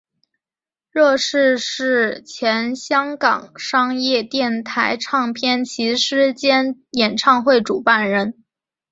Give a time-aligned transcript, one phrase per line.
[0.91, 8.43] 乐仕是前香港商业电台唱片骑师兼演唱会主办人。